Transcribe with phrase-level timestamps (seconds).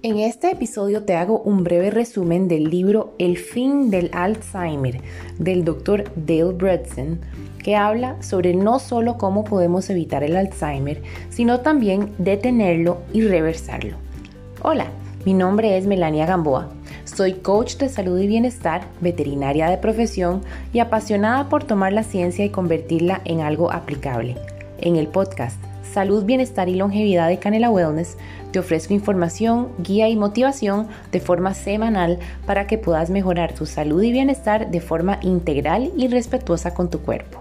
[0.00, 5.00] En este episodio te hago un breve resumen del libro El fin del Alzheimer
[5.40, 6.04] del Dr.
[6.14, 7.18] Dale Bredesen,
[7.64, 13.96] que habla sobre no solo cómo podemos evitar el Alzheimer, sino también detenerlo y reversarlo.
[14.62, 14.86] Hola,
[15.24, 16.68] mi nombre es Melania Gamboa.
[17.04, 22.44] Soy coach de salud y bienestar, veterinaria de profesión y apasionada por tomar la ciencia
[22.44, 24.36] y convertirla en algo aplicable.
[24.80, 25.58] En el podcast
[25.98, 28.16] Salud, Bienestar y Longevidad de Canela Wellness,
[28.52, 34.00] te ofrezco información, guía y motivación de forma semanal para que puedas mejorar tu salud
[34.00, 37.40] y bienestar de forma integral y respetuosa con tu cuerpo.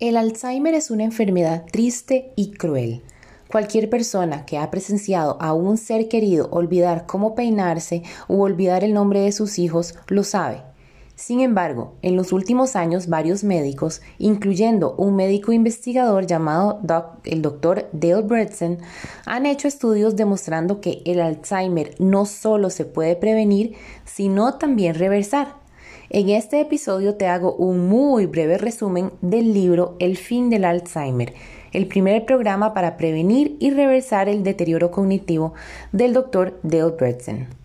[0.00, 3.02] El Alzheimer es una enfermedad triste y cruel.
[3.46, 8.92] Cualquier persona que ha presenciado a un ser querido olvidar cómo peinarse u olvidar el
[8.92, 10.71] nombre de sus hijos lo sabe.
[11.14, 16.80] Sin embargo, en los últimos años varios médicos, incluyendo un médico investigador llamado
[17.24, 17.88] el Dr.
[17.92, 18.78] Dale Bredesen,
[19.26, 25.62] han hecho estudios demostrando que el Alzheimer no solo se puede prevenir, sino también reversar.
[26.10, 31.34] En este episodio te hago un muy breve resumen del libro El fin del Alzheimer,
[31.72, 35.54] el primer programa para prevenir y reversar el deterioro cognitivo
[35.92, 36.58] del Dr.
[36.62, 37.61] Dale Bredesen.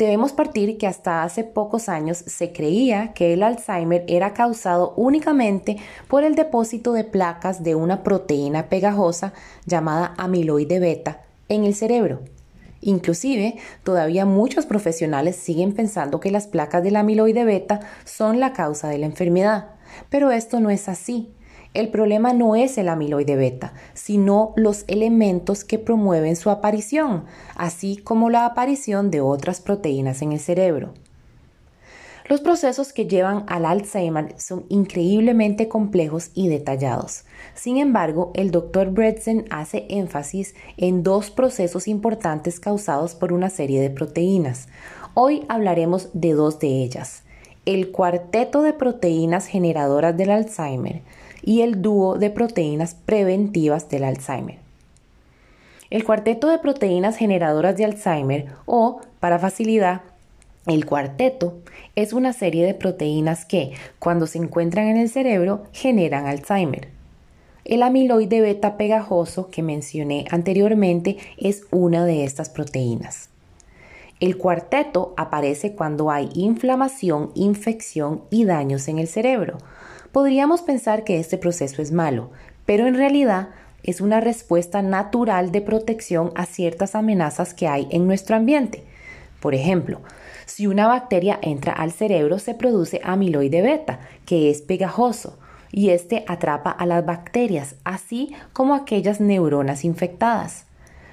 [0.00, 5.76] Debemos partir que hasta hace pocos años se creía que el Alzheimer era causado únicamente
[6.08, 9.34] por el depósito de placas de una proteína pegajosa
[9.66, 11.20] llamada amiloide beta
[11.50, 12.22] en el cerebro.
[12.80, 18.88] Inclusive, todavía muchos profesionales siguen pensando que las placas del amiloide beta son la causa
[18.88, 19.66] de la enfermedad,
[20.08, 21.28] pero esto no es así.
[21.72, 27.96] El problema no es el amiloide beta, sino los elementos que promueven su aparición, así
[27.96, 30.94] como la aparición de otras proteínas en el cerebro.
[32.30, 37.24] Los procesos que llevan al Alzheimer son increíblemente complejos y detallados.
[37.54, 38.90] Sin embargo, el Dr.
[38.90, 44.68] Bredsen hace énfasis en dos procesos importantes causados por una serie de proteínas.
[45.14, 47.24] Hoy hablaremos de dos de ellas.
[47.66, 51.02] El cuarteto de proteínas generadoras del Alzheimer,
[51.42, 54.58] y el dúo de proteínas preventivas del Alzheimer.
[55.90, 60.02] El cuarteto de proteínas generadoras de Alzheimer o, para facilidad,
[60.66, 61.58] el cuarteto
[61.96, 66.88] es una serie de proteínas que, cuando se encuentran en el cerebro, generan Alzheimer.
[67.64, 73.30] El amiloide beta pegajoso que mencioné anteriormente es una de estas proteínas.
[74.20, 79.58] El cuarteto aparece cuando hay inflamación, infección y daños en el cerebro,
[80.12, 82.30] Podríamos pensar que este proceso es malo,
[82.66, 83.50] pero en realidad
[83.82, 88.82] es una respuesta natural de protección a ciertas amenazas que hay en nuestro ambiente.
[89.40, 90.00] Por ejemplo,
[90.46, 95.38] si una bacteria entra al cerebro se produce amiloide beta, que es pegajoso,
[95.72, 100.66] y este atrapa a las bacterias, así como aquellas neuronas infectadas.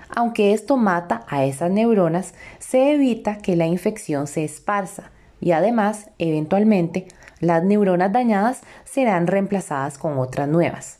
[0.09, 6.09] Aunque esto mata a esas neuronas, se evita que la infección se esparza y además,
[6.17, 7.07] eventualmente,
[7.39, 10.99] las neuronas dañadas serán reemplazadas con otras nuevas.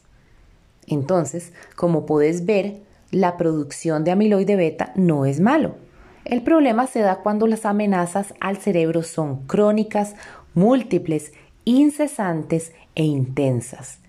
[0.88, 2.78] Entonces, como puedes ver,
[3.12, 5.76] la producción de amiloide beta no es malo.
[6.26, 10.16] El problema se da cuando las amenazas al cerebro son crónicas,
[10.54, 11.32] múltiples,
[11.64, 14.00] incesantes e intensas.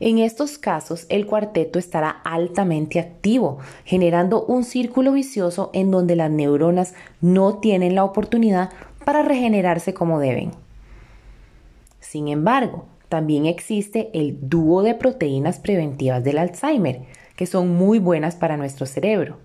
[0.00, 6.30] En estos casos, el cuarteto estará altamente activo, generando un círculo vicioso en donde las
[6.30, 8.70] neuronas no tienen la oportunidad
[9.04, 10.63] para regenerarse como deben.
[12.14, 17.00] Sin embargo, también existe el dúo de proteínas preventivas del Alzheimer,
[17.34, 19.38] que son muy buenas para nuestro cerebro.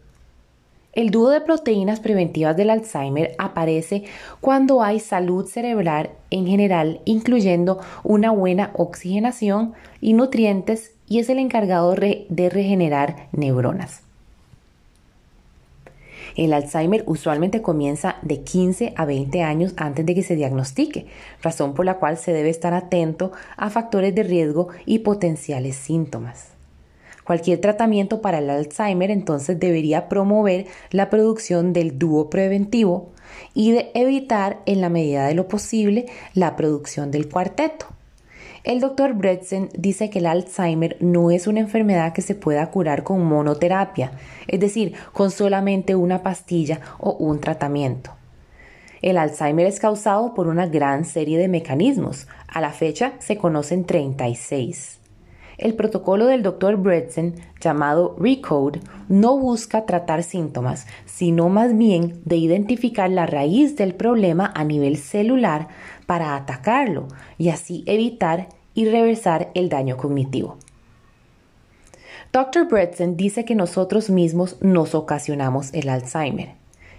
[0.93, 4.03] El dúo de proteínas preventivas del Alzheimer aparece
[4.39, 11.39] cuando hay salud cerebral en general, incluyendo una buena oxigenación y nutrientes, y es el
[11.39, 14.03] encargado de regenerar neuronas.
[16.39, 21.05] El Alzheimer usualmente comienza de 15 a 20 años antes de que se diagnostique,
[21.41, 26.51] razón por la cual se debe estar atento a factores de riesgo y potenciales síntomas.
[27.25, 33.09] Cualquier tratamiento para el Alzheimer entonces debería promover la producción del dúo preventivo
[33.53, 37.98] y de evitar en la medida de lo posible la producción del cuarteto.
[38.69, 43.01] El doctor Bredsen dice que el Alzheimer no es una enfermedad que se pueda curar
[43.01, 44.11] con monoterapia,
[44.47, 48.11] es decir, con solamente una pastilla o un tratamiento.
[49.01, 52.27] El Alzheimer es causado por una gran serie de mecanismos.
[52.47, 54.99] A la fecha se conocen 36.
[55.57, 56.77] El protocolo del Dr.
[56.77, 63.95] Bredsen, llamado RECODE, no busca tratar síntomas, sino más bien de identificar la raíz del
[63.95, 65.69] problema a nivel celular
[66.05, 67.07] para atacarlo
[67.39, 70.55] y así evitar y reversar el daño cognitivo.
[72.31, 72.69] Dr.
[72.69, 76.53] Bretson dice que nosotros mismos nos ocasionamos el Alzheimer.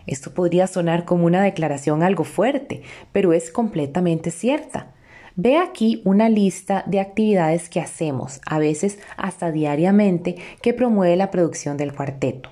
[0.06, 2.82] Esto podría sonar como una declaración algo fuerte,
[3.12, 4.88] pero es completamente cierta.
[5.36, 11.30] Ve aquí una lista de actividades que hacemos, a veces hasta diariamente, que promueve la
[11.30, 12.50] producción del cuarteto.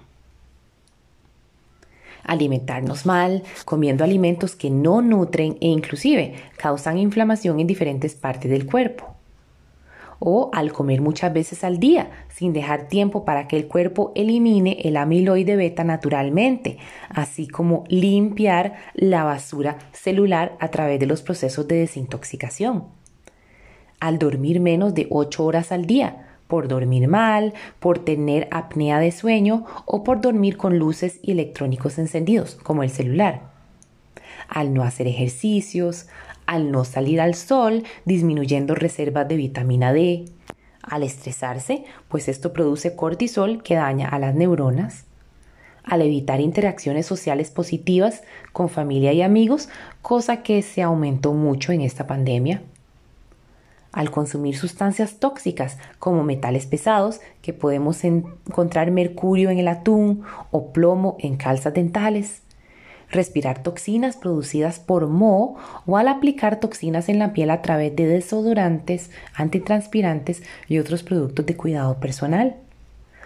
[2.24, 8.64] Alimentarnos mal, comiendo alimentos que no nutren e inclusive causan inflamación en diferentes partes del
[8.64, 9.17] cuerpo
[10.18, 14.78] o al comer muchas veces al día, sin dejar tiempo para que el cuerpo elimine
[14.84, 16.78] el amiloide beta naturalmente,
[17.08, 22.84] así como limpiar la basura celular a través de los procesos de desintoxicación.
[24.00, 29.12] Al dormir menos de 8 horas al día, por dormir mal, por tener apnea de
[29.12, 33.42] sueño o por dormir con luces y electrónicos encendidos, como el celular.
[34.48, 36.06] Al no hacer ejercicios,
[36.48, 40.24] al no salir al sol, disminuyendo reservas de vitamina D.
[40.82, 45.04] Al estresarse, pues esto produce cortisol que daña a las neuronas.
[45.84, 48.22] Al evitar interacciones sociales positivas
[48.54, 49.68] con familia y amigos,
[50.00, 52.62] cosa que se aumentó mucho en esta pandemia.
[53.92, 60.72] Al consumir sustancias tóxicas como metales pesados, que podemos encontrar mercurio en el atún o
[60.72, 62.40] plomo en calzas dentales
[63.10, 65.56] respirar toxinas producidas por moho
[65.86, 71.46] o al aplicar toxinas en la piel a través de desodorantes, antitranspirantes y otros productos
[71.46, 72.56] de cuidado personal.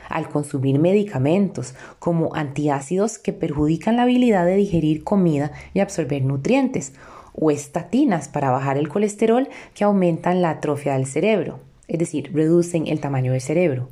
[0.08, 6.92] Al consumir medicamentos como antiácidos que perjudican la habilidad de digerir comida y absorber nutrientes,
[7.34, 12.86] o estatinas para bajar el colesterol que aumentan la atrofia del cerebro, es decir, reducen
[12.86, 13.88] el tamaño del cerebro.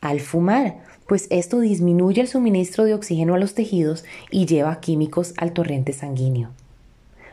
[0.00, 0.76] Al fumar,
[1.06, 5.92] pues esto disminuye el suministro de oxígeno a los tejidos y lleva químicos al torrente
[5.92, 6.50] sanguíneo.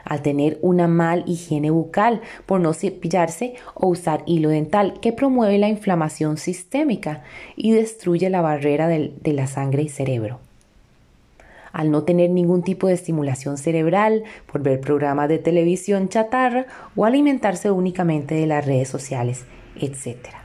[0.05, 5.57] Al tener una mal higiene bucal por no cepillarse o usar hilo dental que promueve
[5.57, 7.23] la inflamación sistémica
[7.55, 10.39] y destruye la barrera de la sangre y cerebro.
[11.71, 17.05] Al no tener ningún tipo de estimulación cerebral por ver programas de televisión chatarra o
[17.05, 19.45] alimentarse únicamente de las redes sociales,
[19.79, 20.42] etc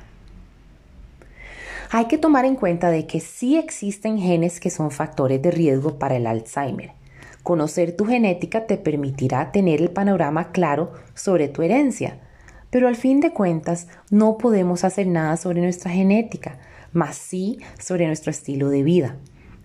[1.91, 5.99] hay que tomar en cuenta de que sí existen genes que son factores de riesgo
[5.99, 6.93] para el Alzheimer.
[7.43, 12.19] Conocer tu genética te permitirá tener el panorama claro sobre tu herencia,
[12.69, 16.59] pero al fin de cuentas no podemos hacer nada sobre nuestra genética,
[16.93, 19.17] más sí sobre nuestro estilo de vida.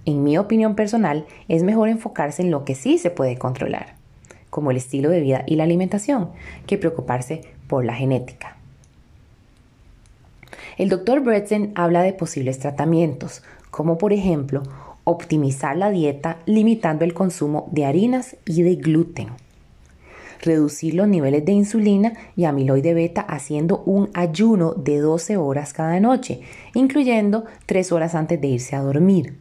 [0.06, 3.96] En mi opinión personal, es mejor enfocarse en lo que sí se puede controlar,
[4.50, 6.30] como el estilo de vida y la alimentación,
[6.68, 8.63] que preocuparse por la genética.
[10.78, 14.64] El doctor Bretzen habla de posibles tratamientos, como por ejemplo
[15.04, 19.30] optimizar la dieta limitando el consumo de harinas y de gluten,
[20.42, 26.00] reducir los niveles de insulina y amiloide beta haciendo un ayuno de 12 horas cada
[26.00, 26.42] noche,
[26.74, 29.38] incluyendo 3 horas antes de irse a dormir.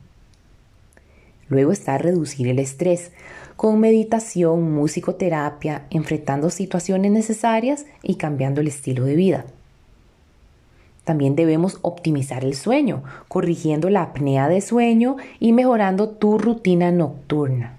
[1.48, 3.12] Luego está reducir el estrés
[3.56, 9.44] con meditación, musicoterapia, enfrentando situaciones necesarias y cambiando el estilo de vida.
[11.04, 17.78] También debemos optimizar el sueño, corrigiendo la apnea de sueño y mejorando tu rutina nocturna.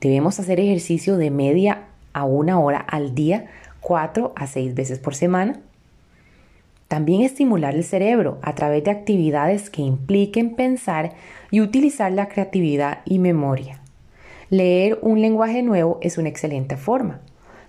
[0.00, 3.46] Debemos hacer ejercicio de media a una hora al día,
[3.80, 5.60] cuatro a seis veces por semana.
[6.88, 11.14] También estimular el cerebro a través de actividades que impliquen pensar
[11.50, 13.80] y utilizar la creatividad y memoria.
[14.50, 17.20] Leer un lenguaje nuevo es una excelente forma.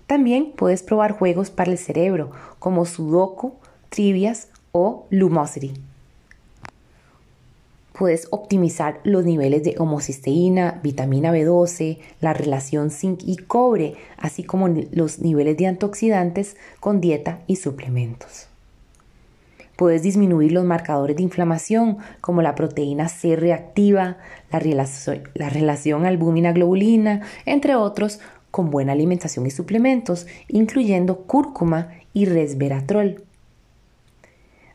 [0.06, 3.54] También puedes probar juegos para el cerebro como Sudoku,
[3.88, 5.74] trivias o lumosity.
[7.98, 14.68] Puedes optimizar los niveles de homocisteína, vitamina B12, la relación zinc y cobre, así como
[14.68, 18.46] los niveles de antioxidantes con dieta y suplementos.
[19.74, 24.18] Puedes disminuir los marcadores de inflamación como la proteína C reactiva,
[24.52, 24.60] la,
[25.34, 28.20] la relación albúmina-globulina, entre otros,
[28.52, 33.24] con buena alimentación y suplementos, incluyendo cúrcuma y resveratrol.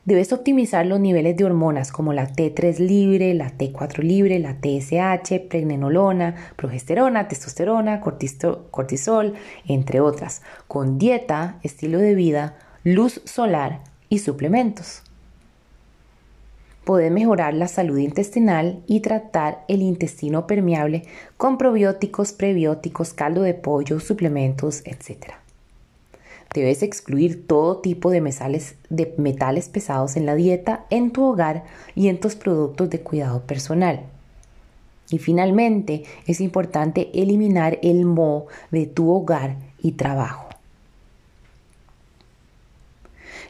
[0.05, 5.47] Debes optimizar los niveles de hormonas como la T3 libre, la T4 libre, la TSH,
[5.47, 9.33] pregnenolona, progesterona, testosterona, cortisol,
[9.65, 13.79] entre otras, con dieta, estilo de vida, luz solar
[14.09, 15.03] y suplementos.
[16.83, 21.03] Puedes mejorar la salud intestinal y tratar el intestino permeable
[21.37, 25.42] con probióticos, prebióticos, caldo de pollo, suplementos, etc.
[26.53, 31.63] Debes excluir todo tipo de metales, pesados en la dieta, en tu hogar
[31.95, 34.05] y en tus productos de cuidado personal.
[35.09, 40.47] Y finalmente, es importante eliminar el moho de tu hogar y trabajo.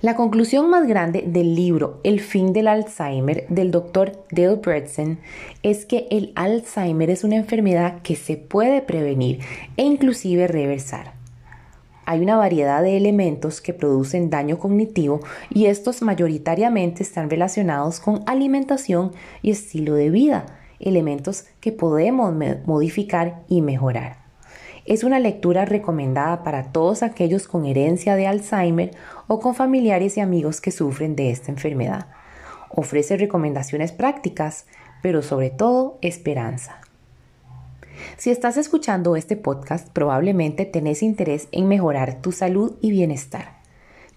[0.04, 5.20] La conclusión más grande del libro El fin del Alzheimer del doctor Dale Bredesen
[5.62, 9.40] es que el Alzheimer es una enfermedad que se puede prevenir
[9.78, 11.23] e inclusive reversar.
[12.06, 18.24] Hay una variedad de elementos que producen daño cognitivo y estos mayoritariamente están relacionados con
[18.26, 20.46] alimentación y estilo de vida,
[20.80, 22.34] elementos que podemos
[22.66, 24.18] modificar y mejorar.
[24.86, 28.92] Es una lectura recomendada para todos aquellos con herencia de Alzheimer
[29.28, 32.08] o con familiares y amigos que sufren de esta enfermedad.
[32.70, 34.66] Ofrece recomendaciones prácticas,
[35.02, 36.83] pero sobre todo esperanza.
[38.18, 43.64] Si estás escuchando este podcast, probablemente tenés interés en mejorar tu salud y bienestar.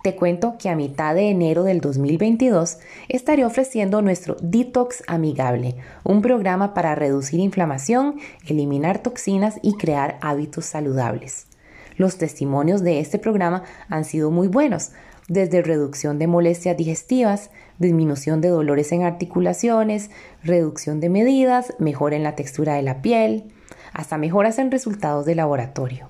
[0.03, 2.79] Te cuento que a mitad de enero del 2022
[3.09, 5.75] estaré ofreciendo nuestro Detox Amigable,
[6.05, 11.49] un programa para reducir inflamación, eliminar toxinas y crear hábitos saludables.
[11.97, 14.93] Los testimonios de este programa han sido muy buenos,
[15.29, 20.11] desde reducción de molestias digestivas, disminución de dolores en articulaciones,
[20.45, 23.53] reducción de medidas, mejora en la textura de la piel,
[23.97, 26.07] hasta mejoras en resultados de laboratorio.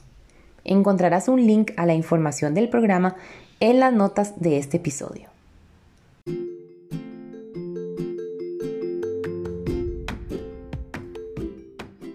[0.64, 3.14] Encontrarás un link a la información del programa
[3.61, 5.28] en las notas de este episodio.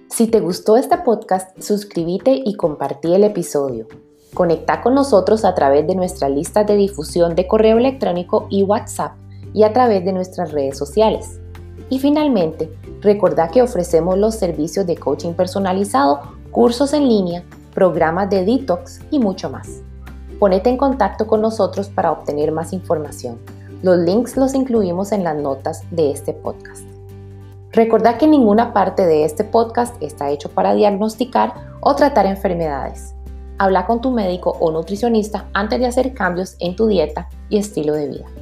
[0.09, 3.87] Si te gustó este podcast, suscríbete y compartí el episodio.
[4.33, 9.13] Conecta con nosotros a través de nuestra lista de difusión de correo electrónico y WhatsApp
[9.53, 11.39] y a través de nuestras redes sociales.
[11.89, 12.69] Y finalmente,
[13.01, 17.43] recordá que ofrecemos los servicios de coaching personalizado, cursos en línea,
[17.73, 19.81] programas de detox y mucho más.
[20.39, 23.39] Ponete en contacto con nosotros para obtener más información.
[23.81, 26.83] Los links los incluimos en las notas de este podcast.
[27.71, 33.15] Recordá que ninguna parte de este podcast está hecho para diagnosticar o tratar enfermedades.
[33.57, 37.93] Habla con tu médico o nutricionista antes de hacer cambios en tu dieta y estilo
[37.93, 38.40] de vida.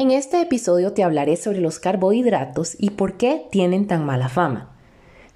[0.00, 4.70] En este episodio te hablaré sobre los carbohidratos y por qué tienen tan mala fama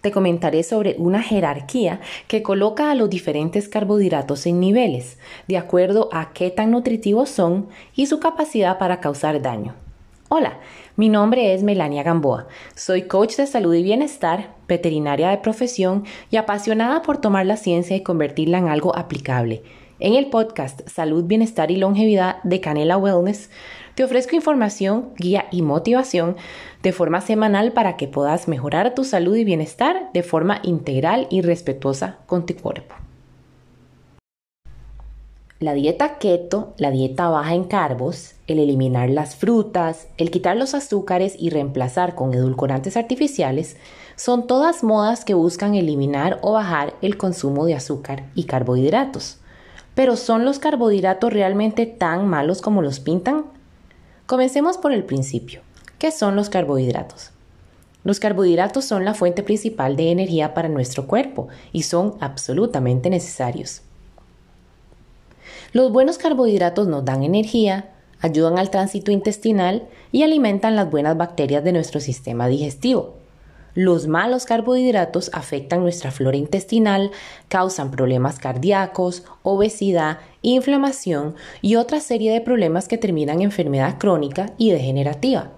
[0.01, 5.19] te comentaré sobre una jerarquía que coloca a los diferentes carbohidratos en niveles,
[5.49, 9.75] de acuerdo a qué tan nutritivos son y su capacidad para causar daño.
[10.29, 10.59] Hola,
[10.97, 12.49] mi nombre es Melania Gamboa.
[12.75, 17.97] Soy coach de salud y bienestar, veterinaria de profesión y apasionada por tomar la ciencia
[17.97, 19.63] y convertirla en algo aplicable.
[20.01, 23.49] En el podcast Salud, Bienestar y Longevidad de Canela Wellness
[23.95, 26.37] te ofrezco información, guía y motivación
[26.83, 31.43] de forma semanal para que puedas mejorar tu salud y bienestar de forma integral y
[31.43, 32.95] respetuosa con tu cuerpo.
[35.61, 40.75] La dieta keto, la dieta baja en carbos, el eliminar las frutas, el quitar los
[40.75, 43.77] azúcares y reemplazar con edulcorantes artificiales
[44.17, 49.39] son todas modas que buscan eliminar o bajar el consumo de azúcar y carbohidratos.
[49.95, 53.45] Pero ¿son los carbohidratos realmente tan malos como los pintan?
[54.27, 55.61] Comencemos por el principio.
[55.99, 57.31] ¿Qué son los carbohidratos?
[58.05, 63.83] Los carbohidratos son la fuente principal de energía para nuestro cuerpo y son absolutamente necesarios.
[65.75, 71.63] Los buenos carbohidratos nos dan energía, ayudan al tránsito intestinal y alimentan las buenas bacterias
[71.63, 73.17] de nuestro sistema digestivo.
[73.75, 77.11] Los malos carbohidratos afectan nuestra flora intestinal,
[77.49, 84.53] causan problemas cardíacos, obesidad, inflamación y otra serie de problemas que terminan en enfermedad crónica
[84.59, 85.51] y degenerativa.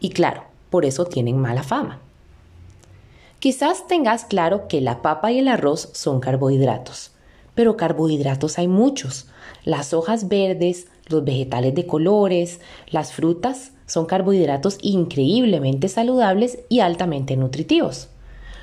[0.00, 2.00] Y claro, por eso tienen mala fama.
[3.38, 7.12] Quizás tengas claro que la papa y el arroz son carbohidratos,
[7.54, 9.28] pero carbohidratos hay muchos.
[9.64, 17.36] Las hojas verdes, los vegetales de colores, las frutas, son carbohidratos increíblemente saludables y altamente
[17.36, 18.08] nutritivos.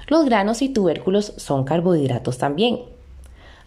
[0.08, 2.80] Los granos y tubérculos son carbohidratos también.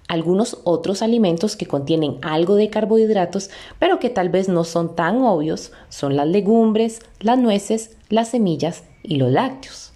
[0.09, 5.23] Algunos otros alimentos que contienen algo de carbohidratos, pero que tal vez no son tan
[5.23, 9.93] obvios, son las legumbres, las nueces, las semillas y los lácteos.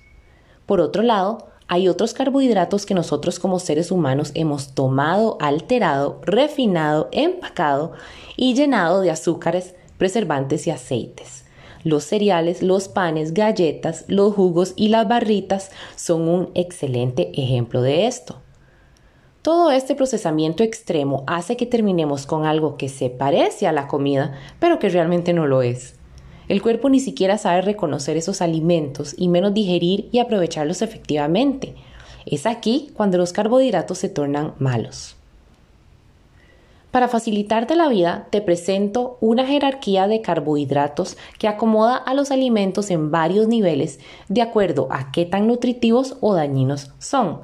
[0.66, 7.08] Por otro lado, hay otros carbohidratos que nosotros como seres humanos hemos tomado, alterado, refinado,
[7.11, 7.90] empacado
[8.37, 11.45] y llenado de azúcares, preservantes y aceites.
[11.87, 18.09] Los cereales, los panes, galletas, los jugos y las barritas son un excelente ejemplo de
[18.09, 18.40] esto.
[19.40, 24.37] Todo este procesamiento extremo hace que terminemos con algo que se parece a la comida,
[24.59, 25.95] pero que realmente no lo es.
[26.49, 31.76] El cuerpo ni siquiera sabe reconocer esos alimentos y menos digerir y aprovecharlos efectivamente.
[32.25, 35.15] Es aquí cuando los carbohidratos se tornan malos.
[36.96, 42.90] Para facilitarte la vida, te presento una jerarquía de carbohidratos que acomoda a los alimentos
[42.90, 47.40] en varios niveles de acuerdo a qué tan nutritivos o dañinos son.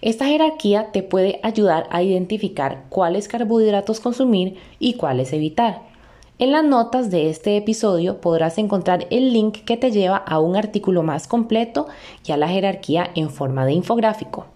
[0.00, 5.82] Esta jerarquía te puede ayudar a identificar cuáles carbohidratos consumir y cuáles evitar.
[6.38, 10.56] En las notas de este episodio podrás encontrar el link que te lleva a un
[10.56, 11.88] artículo más completo
[12.26, 14.46] y a la jerarquía en forma de infográfico.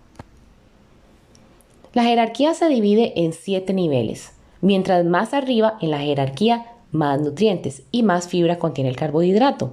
[1.92, 4.37] La jerarquía se divide en siete niveles.
[4.60, 9.72] Mientras más arriba en la jerarquía, más nutrientes y más fibra contiene el carbohidrato.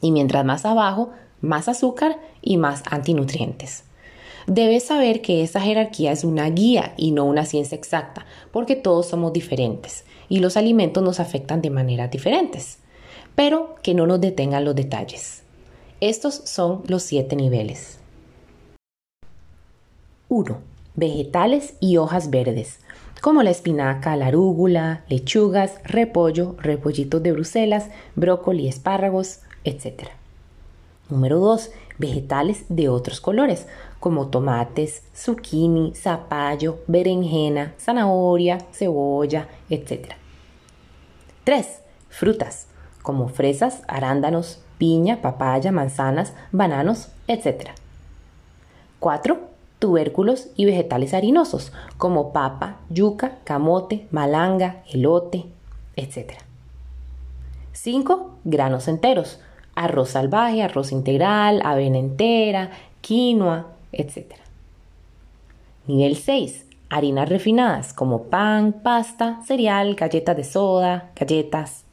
[0.00, 1.10] Y mientras más abajo,
[1.40, 3.84] más azúcar y más antinutrientes.
[4.46, 9.06] Debes saber que esta jerarquía es una guía y no una ciencia exacta, porque todos
[9.06, 12.78] somos diferentes y los alimentos nos afectan de maneras diferentes.
[13.34, 15.42] Pero que no nos detengan los detalles.
[16.00, 17.98] Estos son los siete niveles.
[20.28, 20.58] 1.
[20.94, 22.80] Vegetales y hojas verdes
[23.20, 30.08] como la espinaca, la arúgula, lechugas, repollo, repollitos de Bruselas, brócoli, espárragos, etc.
[31.08, 31.70] Número 2.
[31.98, 33.66] Vegetales de otros colores,
[34.00, 40.14] como tomates, zucchini, zapallo, berenjena, zanahoria, cebolla, etc.
[41.44, 41.80] 3.
[42.10, 42.66] Frutas,
[43.02, 47.70] como fresas, arándanos, piña, papaya, manzanas, bananos, etc.
[49.00, 55.44] 4 tubérculos y vegetales harinosos, como papa, yuca, camote, malanga, elote,
[55.96, 56.34] etc.
[57.72, 58.30] 5.
[58.44, 59.40] Granos enteros,
[59.74, 64.34] arroz salvaje, arroz integral, avena entera, quinoa, etc.
[65.86, 66.64] Nivel 6.
[66.88, 71.84] Harinas refinadas como pan, pasta, cereal, galletas de soda, galletas.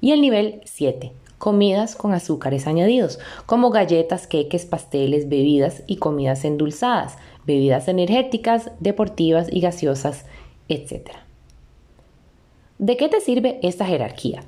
[0.00, 1.12] Y el nivel 7
[1.46, 9.46] comidas con azúcares añadidos, como galletas, queques, pasteles, bebidas y comidas endulzadas, bebidas energéticas, deportivas
[9.52, 10.24] y gaseosas,
[10.68, 11.10] etc.
[12.80, 14.42] ¿De qué te sirve esta jerarquía?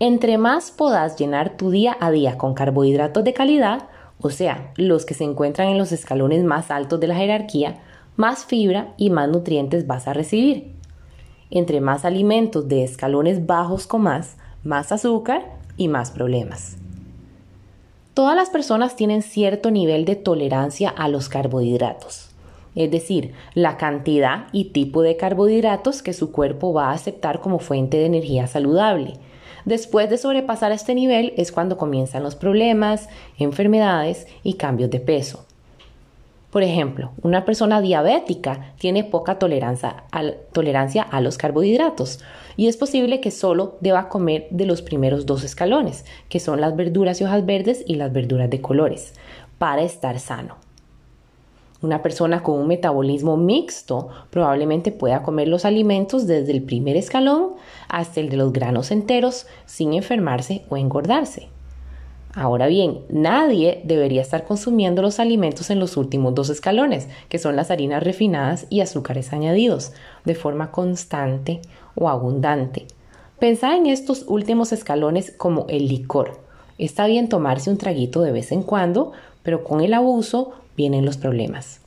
[0.00, 5.04] Entre más puedas llenar tu día a día con carbohidratos de calidad, o sea, los
[5.04, 7.82] que se encuentran en los escalones más altos de la jerarquía,
[8.16, 10.72] más fibra y más nutrientes vas a recibir.
[11.50, 16.76] Entre más alimentos de escalones bajos comas, más azúcar y más problemas.
[18.12, 22.28] Todas las personas tienen cierto nivel de tolerancia a los carbohidratos,
[22.74, 27.60] es decir, la cantidad y tipo de carbohidratos que su cuerpo va a aceptar como
[27.60, 29.14] fuente de energía saludable.
[29.64, 35.47] Después de sobrepasar este nivel es cuando comienzan los problemas, enfermedades y cambios de peso.
[36.50, 42.20] Por ejemplo, una persona diabética tiene poca tolerancia a, los carbohidratos
[42.56, 46.74] y es posible que solo deba comer de los primeros dos escalones, que son las
[46.74, 49.12] verduras y hojas verdes y las verduras de colores,
[49.58, 50.56] para estar sano.
[51.82, 57.52] Una persona con un metabolismo mixto probablemente pueda comer los alimentos desde el primer escalón
[57.88, 61.50] hasta el de los granos enteros sin enfermarse o engordarse.
[62.34, 67.56] Ahora bien, nadie debería estar consumiendo los alimentos en los últimos dos escalones, que son
[67.56, 69.92] las harinas refinadas y azúcares añadidos,
[70.24, 71.60] de forma constante
[71.94, 72.86] o abundante.
[73.38, 76.40] Pensá en estos últimos escalones como el licor.
[76.76, 79.12] Está bien tomarse un traguito de vez en cuando,
[79.42, 81.80] pero con el abuso vienen los problemas.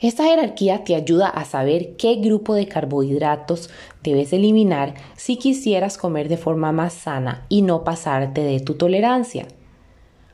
[0.00, 3.68] Esta jerarquía te ayuda a saber qué grupo de carbohidratos
[4.02, 9.46] debes eliminar si quisieras comer de forma más sana y no pasarte de tu tolerancia.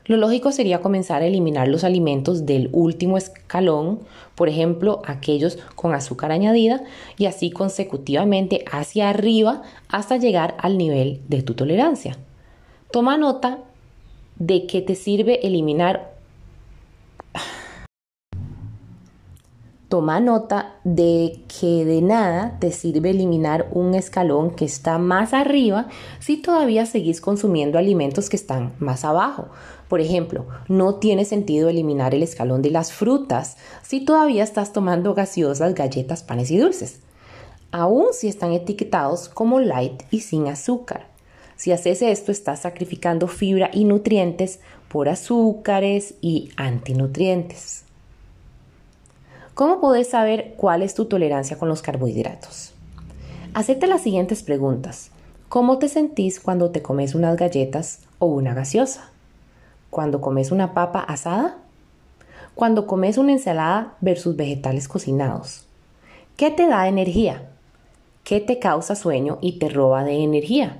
[0.05, 3.99] Lo lógico sería comenzar a eliminar los alimentos del último escalón,
[4.35, 6.85] por ejemplo, aquellos con azúcar añadida,
[7.17, 12.15] y así consecutivamente hacia arriba hasta llegar al nivel de tu tolerancia.
[12.89, 13.59] Toma nota
[14.37, 16.16] de que te sirve eliminar
[19.89, 25.87] Toma nota de que de nada te sirve eliminar un escalón que está más arriba
[26.19, 29.47] si todavía seguís consumiendo alimentos que están más abajo.
[29.87, 35.13] Por ejemplo, no tiene sentido eliminar el escalón de las frutas si todavía estás tomando
[35.13, 36.99] gaseosas, galletas, panes y dulces,
[37.71, 41.07] aun si están etiquetados como light y sin azúcar.
[41.55, 47.86] Si haces esto, estás sacrificando fibra y nutrientes por azúcares y antinutrientes.
[49.57, 52.73] ¿Cómo puedes saber cuál es tu tolerancia con los carbohidratos?
[53.55, 55.09] Hacete las siguientes preguntas.
[55.49, 59.09] ¿Cómo te sentís cuando te comes unas galletas o una gaseosa?
[59.89, 61.57] ¿Cuando comes una papa asada?
[62.53, 65.65] ¿Cuando comes una ensalada versus vegetales cocinados?
[66.35, 67.49] ¿Qué te da energía?
[68.23, 70.77] ¿Qué te causa sueño y te roba de energía?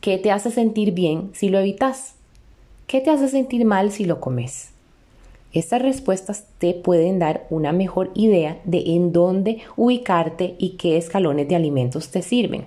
[0.00, 2.14] ¿Qué te hace sentir bien si lo evitas?
[2.86, 4.70] ¿Qué te hace sentir mal si lo comes?
[5.52, 11.48] Estas respuestas te pueden dar una mejor idea de en dónde ubicarte y qué escalones
[11.48, 12.64] de alimentos te sirven.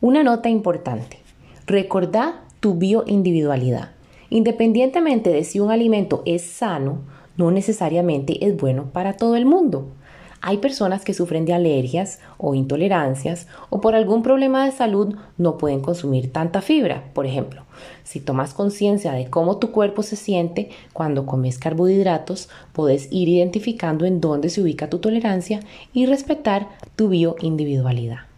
[0.00, 1.18] Una nota importante.
[1.66, 3.90] Recordá tu bioindividualidad.
[4.30, 6.98] Independientemente de si un alimento es sano,
[7.36, 9.86] no necesariamente es bueno para todo el mundo.
[10.44, 15.56] Hay personas que sufren de alergias o intolerancias o por algún problema de salud no
[15.56, 17.04] pueden consumir tanta fibra.
[17.14, 17.62] Por ejemplo,
[18.02, 24.04] si tomas conciencia de cómo tu cuerpo se siente cuando comes carbohidratos, puedes ir identificando
[24.04, 25.60] en dónde se ubica tu tolerancia
[25.94, 28.31] y respetar tu bioindividualidad.